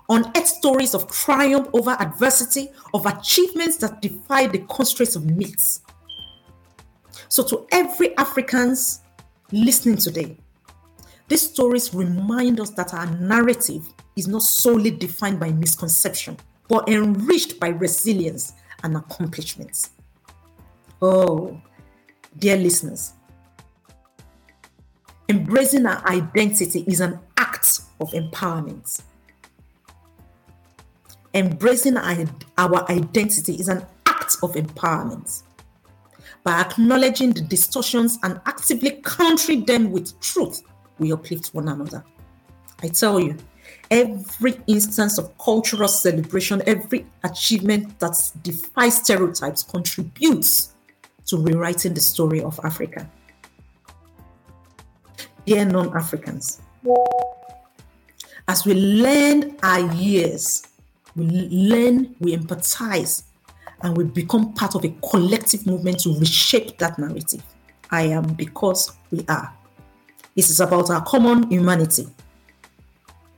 Unearth 0.07 0.47
stories 0.47 0.95
of 0.95 1.11
triumph 1.11 1.67
over 1.73 1.97
adversity, 1.99 2.69
of 2.93 3.05
achievements 3.07 3.75
that 3.79 4.01
defy 4.01 4.47
the 4.47 4.59
constraints 4.69 5.17
of 5.17 5.25
myths. 5.25 5.81
So, 7.27 7.43
to 7.43 7.67
every 7.73 8.15
African's 8.15 9.01
listening 9.51 9.97
today, 9.97 10.37
these 11.27 11.49
stories 11.49 11.93
remind 11.93 12.61
us 12.61 12.69
that 12.69 12.93
our 12.93 13.07
narrative 13.17 13.85
is 14.15 14.29
not 14.29 14.43
solely 14.43 14.91
defined 14.91 15.41
by 15.41 15.51
misconception, 15.51 16.37
but 16.69 16.87
enriched 16.87 17.59
by 17.59 17.67
resilience 17.67 18.53
and 18.83 18.97
accomplishments. 18.97 19.91
Oh, 21.01 21.61
dear 22.37 22.57
listeners, 22.57 23.13
embracing 25.29 25.85
our 25.85 26.05
identity 26.07 26.83
is 26.87 27.01
an 27.01 27.19
act 27.37 27.81
of 27.99 28.11
empowerment. 28.11 29.01
Embracing 31.33 31.95
our, 31.97 32.91
identity 32.91 33.53
is 33.53 33.67
an 33.67 33.85
act 34.05 34.37
of 34.41 34.53
empowerment 34.53 35.43
by 36.43 36.61
acknowledging 36.61 37.31
the 37.31 37.41
distortions 37.41 38.17
and 38.23 38.39
actively 38.45 39.01
countering 39.03 39.65
them 39.65 39.91
with 39.91 40.19
truth, 40.19 40.63
we 40.97 41.11
uplift 41.11 41.53
one 41.53 41.67
another. 41.67 42.03
I 42.81 42.87
tell 42.87 43.19
you, 43.19 43.35
every 43.91 44.59
instance 44.67 45.17
of 45.17 45.37
cultural 45.37 45.87
celebration, 45.87 46.61
every 46.67 47.05
achievement 47.23 47.99
that 47.99 48.13
defies 48.43 48.97
stereotypes 48.97 49.63
contributes 49.63 50.73
to 51.25 51.37
rewriting 51.37 51.93
the 51.93 52.01
story 52.01 52.41
of 52.41 52.59
Africa. 52.63 53.09
dear 55.45 55.65
non 55.65 55.95
Africans, 55.97 56.61
as 58.47 58.65
we 58.65 58.73
learn 58.73 59.57
our 59.63 59.93
years, 59.95 60.63
we 61.15 61.25
learn, 61.25 62.15
we 62.19 62.35
empathize, 62.35 63.23
and 63.81 63.97
we 63.97 64.03
become 64.03 64.53
part 64.53 64.75
of 64.75 64.85
a 64.85 64.93
collective 65.09 65.65
movement 65.65 65.99
to 66.01 66.17
reshape 66.19 66.77
that 66.77 66.99
narrative. 66.99 67.43
I 67.89 68.03
am 68.03 68.33
because 68.33 68.91
we 69.11 69.25
are. 69.27 69.51
This 70.35 70.49
is 70.49 70.59
about 70.59 70.89
our 70.89 71.03
common 71.03 71.49
humanity. 71.49 72.07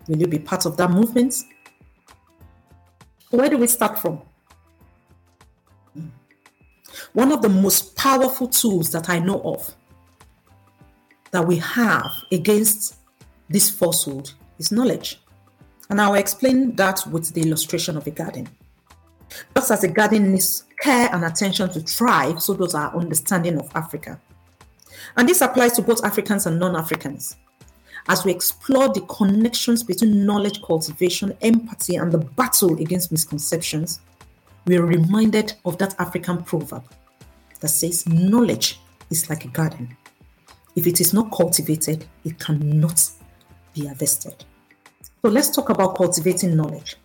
Will 0.07 0.17
you 0.17 0.27
be 0.27 0.39
part 0.39 0.65
of 0.65 0.77
that 0.77 0.91
movement? 0.91 1.35
Where 3.29 3.49
do 3.49 3.57
we 3.57 3.67
start 3.67 3.99
from? 3.99 4.21
One 7.13 7.31
of 7.31 7.41
the 7.41 7.49
most 7.49 7.95
powerful 7.95 8.47
tools 8.47 8.91
that 8.91 9.09
I 9.09 9.19
know 9.19 9.41
of 9.41 9.73
that 11.31 11.45
we 11.45 11.57
have 11.57 12.11
against 12.31 12.95
this 13.49 13.69
falsehood 13.69 14.31
is 14.59 14.71
knowledge. 14.71 15.21
And 15.89 15.99
I'll 15.99 16.15
explain 16.15 16.75
that 16.75 17.05
with 17.07 17.33
the 17.33 17.41
illustration 17.41 17.97
of 17.97 18.07
a 18.07 18.11
garden. 18.11 18.47
Just 19.55 19.71
as 19.71 19.83
a 19.83 19.87
garden 19.87 20.31
needs 20.31 20.65
care 20.79 21.09
and 21.13 21.23
attention 21.25 21.69
to 21.69 21.81
thrive, 21.81 22.41
so 22.41 22.55
does 22.55 22.75
our 22.75 22.95
understanding 22.95 23.57
of 23.59 23.69
Africa. 23.75 24.19
And 25.17 25.27
this 25.27 25.41
applies 25.41 25.73
to 25.73 25.81
both 25.81 26.03
Africans 26.03 26.45
and 26.45 26.59
non 26.59 26.75
Africans. 26.75 27.35
As 28.07 28.25
we 28.25 28.31
explore 28.31 28.89
the 28.89 29.01
connections 29.01 29.83
between 29.83 30.25
knowledge 30.25 30.61
cultivation, 30.61 31.37
empathy, 31.41 31.95
and 31.95 32.11
the 32.11 32.17
battle 32.17 32.77
against 32.79 33.11
misconceptions, 33.11 34.01
we 34.65 34.77
are 34.77 34.85
reminded 34.85 35.53
of 35.65 35.77
that 35.77 35.95
African 35.99 36.43
proverb 36.43 36.83
that 37.59 37.69
says, 37.69 38.07
Knowledge 38.07 38.79
is 39.09 39.29
like 39.29 39.45
a 39.45 39.49
garden. 39.49 39.95
If 40.75 40.87
it 40.87 41.01
is 41.01 41.13
not 41.13 41.31
cultivated, 41.31 42.05
it 42.23 42.39
cannot 42.39 43.09
be 43.73 43.85
harvested. 43.85 44.43
So 45.21 45.29
let's 45.29 45.51
talk 45.51 45.69
about 45.69 45.95
cultivating 45.95 46.55
knowledge. 46.55 46.95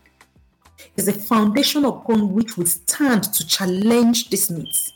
It's 0.96 1.06
the 1.06 1.12
foundation 1.12 1.84
upon 1.84 2.32
which 2.32 2.56
we 2.56 2.64
stand 2.66 3.24
to 3.24 3.46
challenge 3.46 4.30
these 4.30 4.50
myths. 4.50 4.92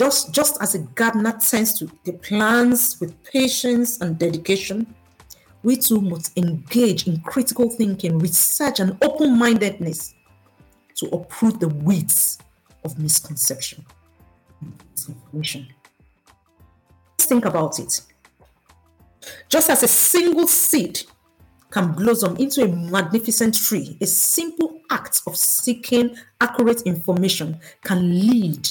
Just, 0.00 0.32
just 0.32 0.56
as 0.62 0.74
a 0.74 0.78
gardener 0.78 1.36
tends 1.38 1.74
to 1.74 1.90
the 2.04 2.14
plants 2.14 2.98
with 3.00 3.22
patience 3.22 4.00
and 4.00 4.18
dedication, 4.18 4.86
we 5.62 5.76
too 5.76 6.00
must 6.00 6.38
engage 6.38 7.06
in 7.06 7.20
critical 7.20 7.68
thinking, 7.68 8.18
research, 8.18 8.80
and 8.80 8.96
open 9.04 9.38
mindedness 9.38 10.14
to 10.94 11.06
uproot 11.08 11.60
the 11.60 11.68
weeds 11.68 12.38
of 12.82 12.98
misconception 12.98 13.84
and 14.62 14.72
misinformation. 14.90 15.68
Think 17.18 17.44
about 17.44 17.78
it. 17.78 18.00
Just 19.50 19.68
as 19.68 19.82
a 19.82 19.88
single 19.88 20.46
seed 20.48 21.02
can 21.70 21.92
blossom 21.92 22.38
into 22.38 22.64
a 22.64 22.68
magnificent 22.68 23.54
tree, 23.54 23.98
a 24.00 24.06
simple 24.06 24.80
act 24.90 25.20
of 25.26 25.36
seeking 25.36 26.16
accurate 26.40 26.80
information 26.86 27.60
can 27.84 28.18
lead 28.18 28.66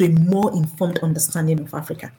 to 0.00 0.06
a 0.06 0.08
more 0.08 0.50
informed 0.54 0.98
understanding 1.00 1.60
of 1.60 1.74
Africa. 1.74 2.10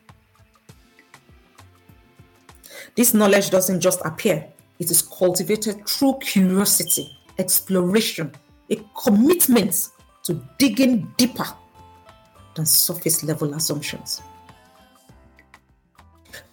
This 2.95 3.15
knowledge 3.15 3.49
doesn't 3.49 3.79
just 3.79 3.99
appear, 4.05 4.47
it 4.77 4.91
is 4.91 5.01
cultivated 5.01 5.87
through 5.87 6.19
curiosity, 6.19 7.17
exploration, 7.39 8.33
a 8.69 8.77
commitment 9.03 9.89
to 10.25 10.39
digging 10.59 11.11
deeper 11.17 11.47
than 12.53 12.67
surface 12.67 13.23
level 13.23 13.55
assumptions. 13.55 14.21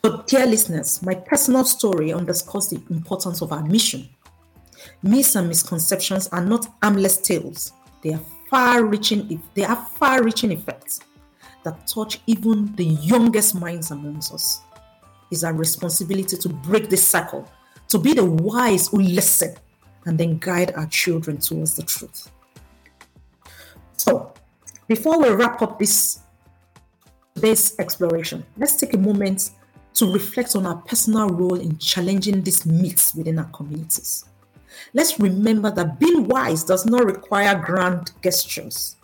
So, 0.03 0.22
dear 0.26 0.46
listeners, 0.46 1.03
my 1.03 1.14
personal 1.14 1.64
story 1.64 2.14
underscores 2.14 2.68
the 2.68 2.81
importance 2.88 3.42
of 3.42 3.53
our 3.53 3.62
mission. 3.62 4.09
Myths 5.03 5.37
and 5.37 5.48
misconceptions 5.48 6.29
are 6.29 6.44
not 6.44 6.66
harmless 6.83 7.18
tales. 7.18 7.72
They 8.03 8.14
are 8.14 8.20
far-reaching. 8.48 9.42
They 9.55 9.62
have 9.62 9.90
far-reaching 9.90 10.53
effects 10.53 11.00
that 11.68 11.87
touch 11.87 12.20
even 12.26 12.74
the 12.76 12.85
youngest 12.85 13.54
minds 13.54 13.90
amongst 13.90 14.33
us. 14.33 14.62
It's 15.31 15.44
our 15.44 15.52
responsibility 15.52 16.37
to 16.37 16.48
break 16.48 16.88
this 16.88 17.07
cycle, 17.07 17.50
to 17.88 17.98
be 17.98 18.14
the 18.14 18.24
wise 18.24 18.88
who 18.88 19.00
listen 19.00 19.54
and 20.07 20.18
then 20.18 20.38
guide 20.38 20.72
our 20.74 20.87
children 20.87 21.38
towards 21.38 21.76
the 21.76 21.83
truth. 21.83 22.31
So, 23.96 24.33
before 24.87 25.20
we 25.20 25.28
wrap 25.28 25.61
up 25.61 25.78
this 25.78 26.20
today's 27.35 27.78
exploration, 27.78 28.44
let's 28.57 28.76
take 28.76 28.94
a 28.94 28.98
moment 28.98 29.50
to 29.94 30.11
reflect 30.11 30.57
on 30.57 30.64
our 30.64 30.76
personal 30.76 31.28
role 31.28 31.61
in 31.61 31.76
challenging 31.78 32.42
these 32.42 32.64
myths 32.64 33.14
within 33.14 33.38
our 33.38 33.50
communities. 33.50 34.24
Let's 34.94 35.18
remember 35.18 35.70
that 35.72 35.98
being 35.98 36.28
wise 36.28 36.64
does 36.64 36.87
not 36.87 37.04
require 37.04 37.61
grand 37.61 38.12
gestures. 38.22 38.96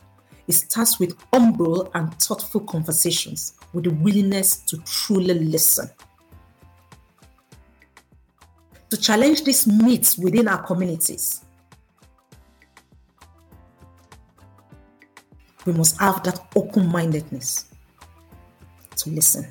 It 0.47 0.53
starts 0.53 0.99
with 0.99 1.17
humble 1.33 1.91
and 1.95 2.13
thoughtful 2.21 2.61
conversations 2.61 3.55
with 3.73 3.85
the 3.85 3.91
willingness 3.91 4.57
to 4.57 4.77
truly 4.85 5.35
listen. 5.35 5.89
To 8.91 8.97
challenge 8.97 9.45
these 9.45 9.67
myths 9.67 10.19
within 10.19 10.49
our 10.49 10.63
communities, 10.63 11.45
we 15.65 15.73
must 15.73 15.99
have 15.99 16.23
that 16.25 16.41
open 16.55 16.89
mindedness 16.89 17.67
to 18.97 19.11
listen. 19.11 19.51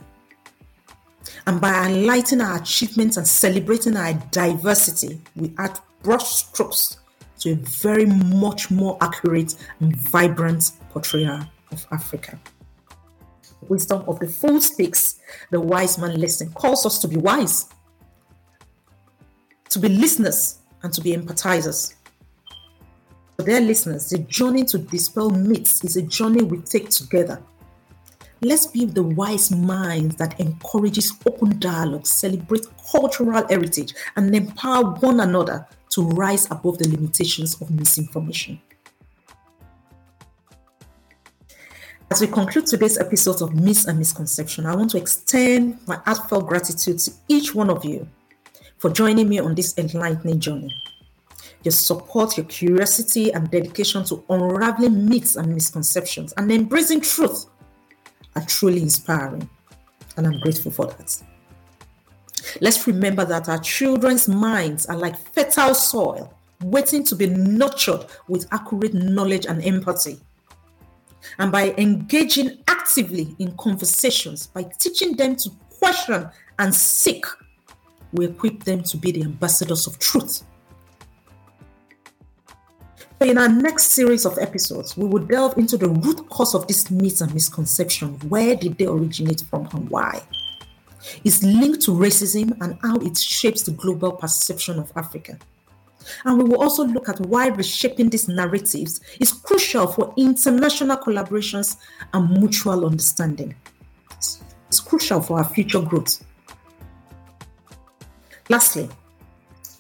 And 1.48 1.60
by 1.60 1.72
highlighting 1.72 2.46
our 2.46 2.58
achievements 2.58 3.18
and 3.18 3.28
celebrating 3.28 3.98
our 3.98 4.14
diversity, 4.32 5.20
we 5.36 5.54
add 5.58 5.78
brush 6.04 6.26
strokes 6.26 6.98
to 7.44 7.52
a 7.52 7.56
very 7.56 8.06
much 8.06 8.72
more 8.72 8.98
accurate 9.02 9.56
and 9.80 9.96
vibrant 9.96 10.72
portrayal 10.90 11.42
of 11.72 11.86
Africa. 11.92 12.40
wisdom 13.70 14.04
of 14.08 14.20
the 14.20 14.28
fool 14.28 14.60
speaks, 14.60 15.20
the 15.52 15.60
wise 15.60 15.98
man 15.98 16.20
listens, 16.20 16.54
calls 16.54 16.86
us 16.86 17.00
to 17.00 17.08
be 17.08 17.18
wise, 17.18 17.70
to 19.70 19.80
be 19.80 19.88
listeners, 19.88 20.60
and 20.84 20.94
to 20.94 21.02
be 21.02 21.16
empathizers. 21.16 21.96
For 23.38 23.44
their 23.44 23.62
listeners, 23.62 24.10
the 24.10 24.20
journey 24.20 24.66
to 24.66 24.78
dispel 24.78 25.30
myths 25.30 25.84
is 25.84 25.96
a 25.96 26.02
journey 26.02 26.44
we 26.44 26.58
take 26.60 26.90
together 26.90 27.42
Let's 28.46 28.66
be 28.66 28.84
the 28.84 29.04
wise 29.04 29.52
minds 29.52 30.18
that 30.18 30.38
encourages 30.38 31.14
open 31.26 31.60
dialogue, 31.60 32.06
celebrate 32.06 32.66
cultural 32.92 33.48
heritage, 33.48 33.94
and 34.18 34.36
empower 34.36 34.96
one 34.96 35.22
another 35.22 35.66
to 35.94 36.02
rise 36.10 36.50
above 36.50 36.80
the 36.80 36.90
limitations 36.90 37.62
of 37.62 37.70
misinformation. 37.70 38.60
As 42.10 42.22
we 42.22 42.28
conclude 42.28 42.68
today's 42.68 43.00
episode 43.00 43.42
of 43.42 43.56
Myths 43.56 43.86
and 43.86 43.98
Misconception, 43.98 44.66
I 44.66 44.76
want 44.76 44.92
to 44.92 44.98
extend 44.98 45.80
my 45.88 45.96
heartfelt 46.06 46.48
gratitude 46.48 47.00
to 47.00 47.12
each 47.28 47.56
one 47.56 47.70
of 47.70 47.84
you 47.86 48.08
for 48.78 48.92
joining 48.92 49.30
me 49.30 49.40
on 49.40 49.56
this 49.56 49.78
enlightening 49.78 50.40
journey. 50.40 50.74
Your 51.64 51.72
support, 51.72 52.38
your 52.38 52.46
curiosity, 52.46 53.32
and 53.32 53.50
dedication 53.50 54.04
to 54.06 54.24
unraveling 54.30 55.08
myths 55.08 55.38
and 55.38 55.54
misconceptions 55.54 56.34
and 56.34 56.52
embracing 56.52 57.02
truth 57.02 57.46
are 58.36 58.46
truly 58.46 58.82
inspiring. 58.82 59.50
And 60.18 60.28
I'm 60.28 60.40
grateful 60.40 60.72
for 60.72 60.88
that. 60.88 61.24
Let's 62.62 62.86
remember 62.88 63.26
that 63.26 63.50
our 63.50 63.60
children's 63.60 64.28
minds 64.28 64.86
are 64.86 64.98
like 64.98 65.18
fertile 65.34 65.76
soil, 65.76 66.34
waiting 66.62 67.04
to 67.06 67.16
be 67.16 67.28
nurtured 67.28 68.06
with 68.28 68.48
accurate 68.52 68.94
knowledge 68.94 69.46
and 69.46 69.64
empathy. 69.64 70.20
And 71.40 71.52
by 71.52 71.74
engaging 71.78 72.64
actively 72.68 73.36
in 73.40 73.56
conversations, 73.58 74.48
by 74.48 74.64
teaching 74.64 75.16
them 75.16 75.36
to 75.38 75.50
question 75.80 76.30
and 76.60 76.74
seek, 76.74 77.26
we 78.12 78.26
equip 78.26 78.64
them 78.64 78.84
to 78.84 78.98
be 78.98 79.12
the 79.12 79.24
ambassadors 79.24 79.88
of 79.88 79.98
truth 80.00 80.44
in 83.30 83.38
our 83.38 83.50
next 83.50 83.92
series 83.92 84.26
of 84.26 84.38
episodes, 84.38 84.98
we 84.98 85.06
will 85.06 85.24
delve 85.26 85.58
into 85.58 85.78
the 85.78 85.88
root 85.88 86.30
cause 86.30 86.54
of 86.56 86.68
these 86.68 86.90
myths 86.92 87.22
and 87.22 87.34
misconceptions. 87.34 88.24
Where 88.26 88.56
did 88.56 88.78
they 88.78 88.86
originate 88.86 89.42
from 89.50 89.68
and 89.74 89.90
why? 89.90 90.22
It's 91.24 91.44
linked 91.44 91.82
to 91.82 91.92
racism 91.92 92.58
and 92.62 92.78
how 92.82 92.98
it 92.98 93.18
shapes 93.18 93.64
the 93.64 93.72
global 93.72 94.12
perception 94.12 94.80
of 94.80 94.92
Africa. 94.96 95.38
And 96.26 96.38
we 96.38 96.44
will 96.44 96.62
also 96.62 96.86
look 96.86 97.08
at 97.08 97.20
why 97.22 97.48
reshaping 97.48 98.10
these 98.10 98.28
narratives 98.28 99.00
is 99.20 99.32
crucial 99.32 99.88
for 99.88 100.14
international 100.18 100.98
collaborations 100.98 101.78
and 102.14 102.30
mutual 102.30 102.86
understanding. 102.86 103.56
It's 104.68 104.80
crucial 104.80 105.22
for 105.22 105.38
our 105.38 105.46
future 105.46 105.82
growth. 105.82 106.24
Lastly, 108.50 108.90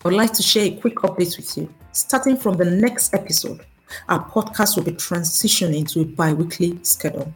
I 0.06 0.08
would 0.08 0.13
like 0.13 0.34
to 0.34 0.43
share 0.43 0.65
a 0.65 0.76
quick 0.76 0.96
update 0.96 1.38
with 1.38 1.58
you 1.58 1.74
starting 1.93 2.36
from 2.36 2.58
the 2.58 2.65
next 2.65 3.13
episode, 3.13 3.65
our 4.10 4.28
podcast 4.30 4.76
will 4.76 4.84
be 4.84 4.91
transitioning 4.91 5.88
to 5.93 6.02
a 6.02 6.06
bi 6.06 6.34
weekly 6.34 6.78
schedule. 6.84 7.34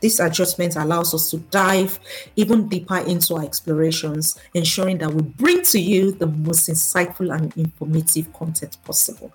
This 0.00 0.20
adjustment 0.20 0.76
allows 0.76 1.12
us 1.12 1.30
to 1.30 1.38
dive 1.38 1.98
even 2.36 2.68
deeper 2.68 2.98
into 2.98 3.34
our 3.34 3.44
explorations, 3.44 4.38
ensuring 4.54 4.98
that 4.98 5.12
we 5.12 5.22
bring 5.22 5.62
to 5.62 5.80
you 5.80 6.12
the 6.12 6.26
most 6.26 6.68
insightful 6.68 7.34
and 7.34 7.56
informative 7.56 8.32
content 8.32 8.78
possible. 8.84 9.32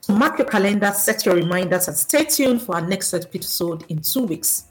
So 0.00 0.14
mark 0.14 0.38
your 0.38 0.46
calendar, 0.46 0.92
set 0.92 1.26
your 1.26 1.34
reminders, 1.34 1.88
and 1.88 1.96
stay 1.96 2.24
tuned 2.24 2.62
for 2.62 2.76
our 2.76 2.86
next 2.86 3.12
episode 3.12 3.84
in 3.88 4.00
two 4.00 4.22
weeks. 4.22 4.66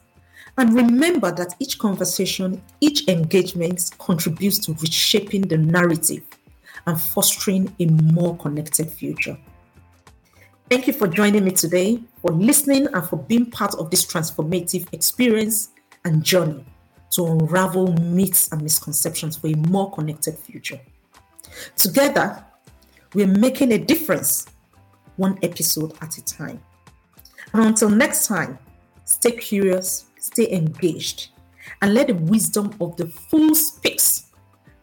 And 0.58 0.74
remember 0.74 1.32
that 1.32 1.56
each 1.60 1.78
conversation, 1.78 2.62
each 2.82 3.08
engagement 3.08 3.92
contributes 4.00 4.58
to 4.66 4.74
reshaping 4.74 5.44
the 5.44 5.58
narrative 5.58 6.24
and 6.88 7.00
fostering 7.00 7.74
a 7.80 7.86
more 7.86 8.36
connected 8.38 8.90
future. 8.90 9.38
Thank 10.70 10.88
you 10.88 10.94
for 10.94 11.08
joining 11.08 11.46
me 11.46 11.52
today, 11.52 12.02
for 12.22 12.32
listening, 12.32 12.88
and 12.94 13.04
for 13.08 13.18
being 13.18 13.50
part 13.50 13.76
of 13.76 13.90
this 13.90 14.06
transformative 14.06 14.88
experience 14.94 15.70
and 16.06 16.24
journey 16.24 16.66
to 17.12 17.26
unravel 17.26 17.94
myths 17.94 18.52
and 18.52 18.62
misconceptions 18.62 19.38
for 19.38 19.48
a 19.48 19.56
more 19.56 19.92
connected 19.92 20.38
future. 20.38 20.80
Together, 21.76 22.44
we're 23.14 23.28
making 23.28 23.72
a 23.72 23.78
difference, 23.78 24.46
one 25.16 25.38
episode 25.42 25.94
at 26.02 26.18
a 26.18 26.26
time. 26.26 26.62
And 27.54 27.66
until 27.66 27.90
next 27.90 28.28
time, 28.28 28.60
stay 29.06 29.32
curious, 29.32 30.06
stay 30.20 30.52
engaged, 30.52 31.30
and 31.82 31.94
let 31.94 32.08
the 32.08 32.16
wisdom 32.16 32.76
of 32.80 32.96
the 32.98 33.08
fool 33.08 33.56
speaks, 33.56 34.28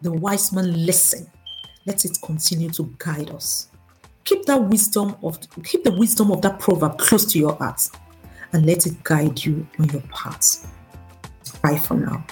the 0.02 0.12
wise 0.12 0.52
man 0.52 0.84
listen. 0.84 1.30
Let 1.86 2.04
it 2.04 2.18
continue 2.22 2.70
to 2.70 2.92
guide 2.98 3.30
us 3.30 3.68
keep 4.26 4.44
that 4.44 4.62
wisdom 4.62 5.16
of 5.22 5.38
keep 5.64 5.84
the 5.84 5.92
wisdom 5.92 6.30
of 6.30 6.42
that 6.42 6.58
proverb 6.58 6.98
close 6.98 7.24
to 7.32 7.38
your 7.38 7.54
heart 7.54 7.88
and 8.52 8.66
let 8.66 8.86
it 8.86 9.02
guide 9.02 9.42
you 9.42 9.66
on 9.78 9.88
your 9.88 10.02
path. 10.12 10.70
Bye 11.62 11.78
for 11.78 11.94
now. 11.94 12.26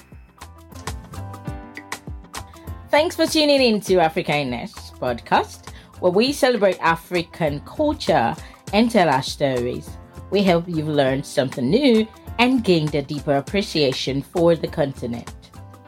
Thanks 2.90 3.16
for 3.16 3.26
tuning 3.26 3.62
in 3.62 3.80
to 3.82 3.94
Afrikindness 3.94 4.72
podcast, 4.98 5.70
where 6.00 6.12
we 6.12 6.32
celebrate 6.32 6.78
African 6.80 7.60
culture 7.60 8.36
and 8.72 8.90
tell 8.90 9.08
our 9.08 9.22
stories. 9.22 9.88
We 10.30 10.44
hope 10.44 10.64
you've 10.68 10.88
learned 10.88 11.24
something 11.24 11.68
new 11.68 12.06
and 12.38 12.64
gained 12.64 12.94
a 12.94 13.02
deeper 13.02 13.36
appreciation 13.36 14.22
for 14.22 14.56
the 14.56 14.68
continent. 14.68 15.32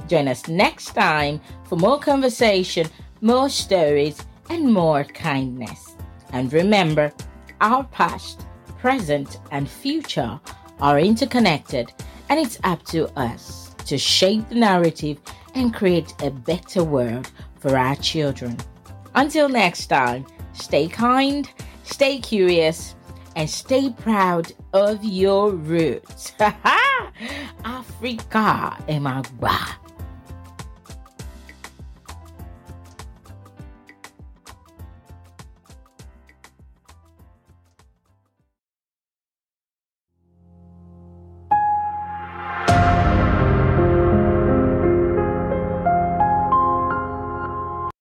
Join 0.09 0.29
us 0.29 0.47
next 0.47 0.95
time 0.95 1.41
for 1.65 1.77
more 1.77 1.99
conversation, 1.99 2.87
more 3.21 3.49
stories, 3.49 4.21
and 4.51 4.73
more 4.73 5.03
kindness. 5.05 5.86
And 6.37 6.53
remember, 6.53 7.15
our 7.63 7.85
past, 7.85 8.45
present, 8.79 9.41
and 9.53 9.67
future 9.67 10.39
are 10.81 11.01
interconnected, 11.01 11.91
and 12.29 12.39
it's 12.39 12.59
up 12.63 12.85
to 12.89 13.09
us 13.19 13.75
to 13.87 13.97
shape 13.97 14.47
the 14.51 14.57
narrative 14.57 15.19
and 15.55 15.73
create 15.73 16.13
a 16.23 16.31
better 16.31 16.85
world 16.85 17.33
for 17.59 17.75
our 17.79 17.97
children. 17.97 18.59
Until 19.15 19.49
next 19.49 19.87
time, 19.87 20.27
stay 20.53 20.89
kind, 20.89 21.49
stay 21.85 22.19
curious, 22.19 22.97
and 23.35 23.49
stay 23.49 23.89
proud 23.89 24.53
of 24.75 25.03
your 25.03 25.53
roots. 25.53 26.35
Africa, 27.65 28.77
Emagba. 28.87 29.86